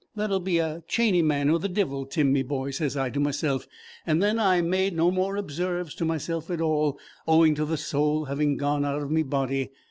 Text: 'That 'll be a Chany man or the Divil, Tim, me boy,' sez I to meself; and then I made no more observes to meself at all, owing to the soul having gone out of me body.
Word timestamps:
'That 0.15 0.31
'll 0.31 0.39
be 0.39 0.57
a 0.57 0.81
Chany 0.87 1.21
man 1.21 1.47
or 1.51 1.59
the 1.59 1.69
Divil, 1.69 2.07
Tim, 2.07 2.33
me 2.33 2.41
boy,' 2.41 2.71
sez 2.71 2.97
I 2.97 3.11
to 3.11 3.19
meself; 3.19 3.67
and 4.03 4.19
then 4.19 4.39
I 4.39 4.59
made 4.59 4.95
no 4.95 5.11
more 5.11 5.35
observes 5.35 5.93
to 5.93 6.05
meself 6.05 6.49
at 6.49 6.59
all, 6.59 6.97
owing 7.27 7.53
to 7.53 7.65
the 7.65 7.77
soul 7.77 8.25
having 8.25 8.57
gone 8.57 8.83
out 8.83 9.03
of 9.03 9.11
me 9.11 9.21
body. 9.21 9.69